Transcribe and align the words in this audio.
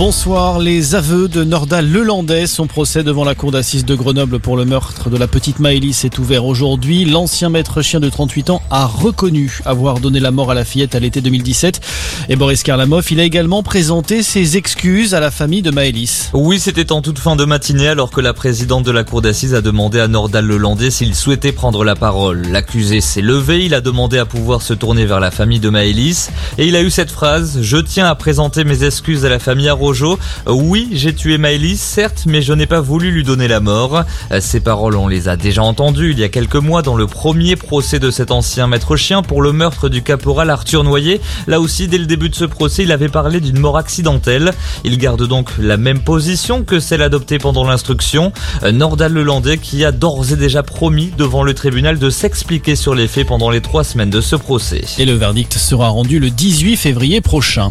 Bonsoir. 0.00 0.60
Les 0.60 0.94
aveux 0.94 1.28
de 1.28 1.44
Nordal 1.44 1.86
Lelandais. 1.86 2.46
Son 2.46 2.66
procès 2.66 3.02
devant 3.02 3.22
la 3.22 3.34
cour 3.34 3.50
d'assises 3.50 3.84
de 3.84 3.94
Grenoble 3.94 4.38
pour 4.38 4.56
le 4.56 4.64
meurtre 4.64 5.10
de 5.10 5.18
la 5.18 5.26
petite 5.26 5.58
Maëlys 5.58 6.06
est 6.06 6.18
ouvert 6.18 6.46
aujourd'hui. 6.46 7.04
L'ancien 7.04 7.50
maître 7.50 7.82
chien 7.82 8.00
de 8.00 8.08
38 8.08 8.48
ans 8.48 8.62
a 8.70 8.86
reconnu 8.86 9.58
avoir 9.66 10.00
donné 10.00 10.18
la 10.18 10.30
mort 10.30 10.50
à 10.50 10.54
la 10.54 10.64
fillette 10.64 10.94
à 10.94 11.00
l'été 11.00 11.20
2017. 11.20 11.82
Et 12.30 12.36
Boris 12.36 12.62
Karlamov, 12.62 13.12
il 13.12 13.20
a 13.20 13.24
également 13.24 13.62
présenté 13.62 14.22
ses 14.22 14.56
excuses 14.56 15.12
à 15.12 15.20
la 15.20 15.30
famille 15.30 15.60
de 15.60 15.70
Maëlys. 15.70 16.30
Oui, 16.32 16.58
c'était 16.58 16.92
en 16.92 17.02
toute 17.02 17.18
fin 17.18 17.36
de 17.36 17.44
matinée 17.44 17.88
alors 17.88 18.10
que 18.10 18.22
la 18.22 18.32
présidente 18.32 18.84
de 18.84 18.92
la 18.92 19.04
cour 19.04 19.20
d'assises 19.20 19.54
a 19.54 19.60
demandé 19.60 20.00
à 20.00 20.08
Nordal 20.08 20.46
Lelandais 20.46 20.90
s'il 20.90 21.14
souhaitait 21.14 21.52
prendre 21.52 21.84
la 21.84 21.94
parole. 21.94 22.46
L'accusé 22.50 23.02
s'est 23.02 23.20
levé, 23.20 23.66
il 23.66 23.74
a 23.74 23.82
demandé 23.82 24.16
à 24.16 24.24
pouvoir 24.24 24.62
se 24.62 24.72
tourner 24.72 25.04
vers 25.04 25.20
la 25.20 25.30
famille 25.30 25.60
de 25.60 25.68
Maëlys 25.68 26.30
et 26.56 26.66
il 26.66 26.74
a 26.74 26.80
eu 26.80 26.90
cette 26.90 27.10
phrase 27.10 27.58
«Je 27.60 27.76
tiens 27.76 28.06
à 28.06 28.14
présenter 28.14 28.64
mes 28.64 28.82
excuses 28.84 29.26
à 29.26 29.28
la 29.28 29.38
famille 29.38 29.68
Arro 29.90 30.18
oui, 30.46 30.88
j'ai 30.92 31.14
tué 31.14 31.38
Maëlys, 31.38 31.80
certes, 31.80 32.24
mais 32.26 32.42
je 32.42 32.52
n'ai 32.52 32.66
pas 32.66 32.80
voulu 32.80 33.10
lui 33.10 33.24
donner 33.24 33.48
la 33.48 33.60
mort. 33.60 34.04
Ces 34.40 34.60
paroles, 34.60 34.96
on 34.96 35.08
les 35.08 35.28
a 35.28 35.36
déjà 35.36 35.62
entendues 35.62 36.12
il 36.12 36.18
y 36.18 36.24
a 36.24 36.28
quelques 36.28 36.56
mois 36.56 36.82
dans 36.82 36.96
le 36.96 37.06
premier 37.06 37.56
procès 37.56 37.98
de 37.98 38.10
cet 38.10 38.30
ancien 38.30 38.66
maître 38.66 38.96
chien 38.96 39.22
pour 39.22 39.42
le 39.42 39.52
meurtre 39.52 39.88
du 39.88 40.02
caporal 40.02 40.50
Arthur 40.50 40.84
Noyer. 40.84 41.20
Là 41.46 41.60
aussi, 41.60 41.88
dès 41.88 41.98
le 41.98 42.06
début 42.06 42.28
de 42.28 42.34
ce 42.34 42.44
procès, 42.44 42.84
il 42.84 42.92
avait 42.92 43.08
parlé 43.08 43.40
d'une 43.40 43.58
mort 43.58 43.76
accidentelle. 43.76 44.52
Il 44.84 44.96
garde 44.98 45.26
donc 45.26 45.50
la 45.58 45.76
même 45.76 46.00
position 46.00 46.62
que 46.62 46.78
celle 46.78 47.02
adoptée 47.02 47.38
pendant 47.38 47.64
l'instruction. 47.64 48.32
Nordal 48.62 49.12
Lelandais 49.12 49.58
qui 49.58 49.84
a 49.84 49.92
d'ores 49.92 50.32
et 50.32 50.36
déjà 50.36 50.62
promis 50.62 51.12
devant 51.18 51.42
le 51.42 51.54
tribunal 51.54 51.98
de 51.98 52.10
s'expliquer 52.10 52.76
sur 52.76 52.94
les 52.94 53.08
faits 53.08 53.26
pendant 53.26 53.50
les 53.50 53.60
trois 53.60 53.84
semaines 53.84 54.10
de 54.10 54.20
ce 54.20 54.36
procès. 54.36 54.82
Et 54.98 55.04
le 55.04 55.14
verdict 55.14 55.54
sera 55.54 55.88
rendu 55.88 56.18
le 56.18 56.30
18 56.30 56.76
février 56.76 57.20
prochain. 57.20 57.70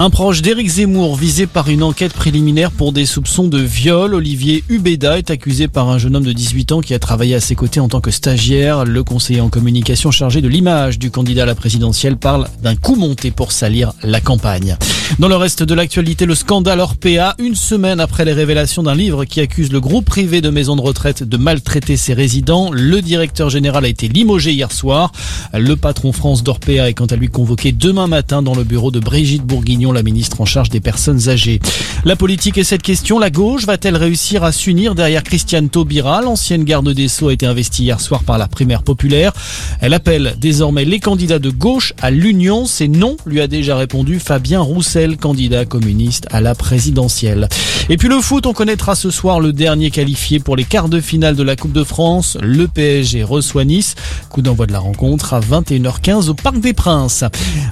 Un 0.00 0.10
proche 0.10 0.42
d'Éric 0.42 0.68
Zemmour 0.68 1.16
visé 1.16 1.48
par 1.48 1.68
une 1.68 1.82
enquête 1.82 2.12
préliminaire 2.12 2.70
pour 2.70 2.92
des 2.92 3.04
soupçons 3.04 3.48
de 3.48 3.58
viol. 3.58 4.14
Olivier 4.14 4.62
Ubeda 4.68 5.18
est 5.18 5.32
accusé 5.32 5.66
par 5.66 5.88
un 5.88 5.98
jeune 5.98 6.14
homme 6.14 6.24
de 6.24 6.32
18 6.32 6.70
ans 6.70 6.80
qui 6.80 6.94
a 6.94 7.00
travaillé 7.00 7.34
à 7.34 7.40
ses 7.40 7.56
côtés 7.56 7.80
en 7.80 7.88
tant 7.88 8.00
que 8.00 8.12
stagiaire. 8.12 8.84
Le 8.84 9.02
conseiller 9.02 9.40
en 9.40 9.48
communication 9.48 10.12
chargé 10.12 10.40
de 10.40 10.46
l'image 10.46 11.00
du 11.00 11.10
candidat 11.10 11.42
à 11.42 11.46
la 11.46 11.56
présidentielle 11.56 12.16
parle 12.16 12.46
d'un 12.62 12.76
coup 12.76 12.94
monté 12.94 13.32
pour 13.32 13.50
salir 13.50 13.92
la 14.04 14.20
campagne. 14.20 14.76
Dans 15.18 15.26
le 15.26 15.34
reste 15.34 15.64
de 15.64 15.74
l'actualité, 15.74 16.26
le 16.26 16.36
scandale 16.36 16.78
Orpea, 16.78 17.34
une 17.40 17.56
semaine 17.56 17.98
après 17.98 18.24
les 18.24 18.34
révélations 18.34 18.84
d'un 18.84 18.94
livre 18.94 19.24
qui 19.24 19.40
accuse 19.40 19.72
le 19.72 19.80
groupe 19.80 20.04
privé 20.04 20.40
de 20.40 20.50
maisons 20.50 20.76
de 20.76 20.80
retraite 20.80 21.24
de 21.24 21.36
maltraiter 21.36 21.96
ses 21.96 22.14
résidents, 22.14 22.70
le 22.70 23.00
directeur 23.00 23.50
général 23.50 23.84
a 23.84 23.88
été 23.88 24.06
limogé 24.06 24.52
hier 24.52 24.70
soir. 24.70 25.10
Le 25.54 25.74
patron 25.74 26.12
France 26.12 26.44
d'Orpea 26.44 26.88
est 26.88 26.94
quant 26.94 27.06
à 27.06 27.16
lui 27.16 27.28
convoqué 27.28 27.72
demain 27.72 28.06
matin 28.06 28.42
dans 28.42 28.54
le 28.54 28.62
bureau 28.62 28.92
de 28.92 29.00
Brigitte 29.00 29.42
Bourguignon, 29.42 29.87
la 29.92 30.02
ministre 30.02 30.40
en 30.40 30.44
charge 30.44 30.68
des 30.68 30.80
personnes 30.80 31.28
âgées. 31.28 31.60
La 32.04 32.16
politique 32.16 32.58
est 32.58 32.64
cette 32.64 32.82
question. 32.82 33.18
La 33.18 33.30
gauche 33.30 33.64
va-t-elle 33.64 33.96
réussir 33.96 34.44
à 34.44 34.52
s'unir 34.52 34.94
derrière 34.94 35.22
Christiane 35.22 35.68
Taubira? 35.68 36.22
L'ancienne 36.22 36.64
garde 36.64 36.92
des 36.92 37.08
Sceaux 37.08 37.28
a 37.28 37.32
été 37.32 37.46
investie 37.46 37.84
hier 37.84 38.00
soir 38.00 38.22
par 38.22 38.38
la 38.38 38.48
primaire 38.48 38.82
populaire. 38.82 39.32
Elle 39.80 39.94
appelle 39.94 40.36
désormais 40.38 40.84
les 40.84 41.00
candidats 41.00 41.38
de 41.38 41.50
gauche 41.50 41.92
à 42.00 42.10
l'union. 42.10 42.66
C'est 42.66 42.88
non, 42.88 43.16
lui 43.26 43.40
a 43.40 43.46
déjà 43.46 43.76
répondu 43.76 44.20
Fabien 44.20 44.60
Roussel, 44.60 45.16
candidat 45.16 45.64
communiste 45.64 46.26
à 46.30 46.40
la 46.40 46.54
présidentielle. 46.54 47.48
Et 47.88 47.96
puis 47.96 48.08
le 48.08 48.20
foot, 48.20 48.46
on 48.46 48.52
connaîtra 48.52 48.94
ce 48.94 49.10
soir 49.10 49.40
le 49.40 49.52
dernier 49.52 49.90
qualifié 49.90 50.40
pour 50.40 50.56
les 50.56 50.64
quarts 50.64 50.88
de 50.88 51.00
finale 51.00 51.36
de 51.36 51.42
la 51.42 51.56
Coupe 51.56 51.72
de 51.72 51.84
France. 51.84 52.36
Le 52.40 52.68
PSG 52.68 53.22
reçoit 53.22 53.64
Nice. 53.64 53.94
Coup 54.28 54.42
d'envoi 54.42 54.66
de 54.66 54.72
la 54.72 54.78
rencontre 54.78 55.34
à 55.34 55.40
21h15 55.40 56.28
au 56.28 56.34
Parc 56.34 56.60
des 56.60 56.72
Princes. 56.72 57.24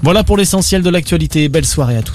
Voilà 0.02 0.24
pour 0.24 0.36
l'essentiel 0.36 0.82
de 0.82 0.90
l'actualité. 0.90 1.48
Belle 1.48 1.66
soirée 1.66 1.96
à 1.96 2.02
tous. 2.02 2.05